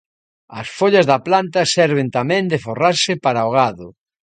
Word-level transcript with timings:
As 0.59 0.67
follas 0.77 1.05
da 1.11 1.19
planta 1.27 1.69
serven 1.75 2.07
tamén 2.17 2.43
de 2.51 2.57
forraxe 2.65 3.13
para 3.25 3.47
o 3.47 3.49
gado. 3.57 3.87